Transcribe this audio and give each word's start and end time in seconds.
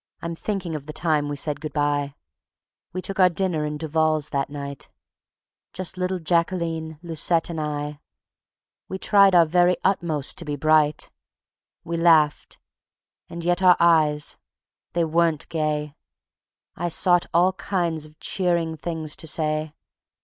.).....I'm 0.23 0.33
thinking 0.33 0.73
of 0.73 0.87
the 0.87 0.93
time 0.93 1.29
we 1.29 1.35
said 1.35 1.61
good 1.61 1.73
by: 1.73 2.15
We 2.91 3.03
took 3.03 3.19
our 3.19 3.29
dinner 3.29 3.67
in 3.67 3.77
Duval's 3.77 4.29
that 4.31 4.49
night, 4.49 4.89
Just 5.73 5.95
little 5.95 6.17
Jacqueline, 6.17 6.97
Lucette 7.03 7.51
and 7.51 7.61
I; 7.61 7.99
We 8.89 8.97
tried 8.97 9.35
our 9.35 9.45
very 9.45 9.77
utmost 9.83 10.39
to 10.39 10.45
be 10.45 10.55
bright. 10.55 11.11
We 11.83 11.97
laughed. 11.97 12.57
And 13.29 13.43
yet 13.45 13.61
our 13.61 13.77
eyes, 13.79 14.37
they 14.93 15.05
weren't 15.05 15.47
gay. 15.49 15.93
I 16.75 16.89
sought 16.89 17.27
all 17.31 17.53
kinds 17.53 18.07
of 18.07 18.19
cheering 18.19 18.77
things 18.77 19.15
to 19.17 19.27
say. 19.27 19.71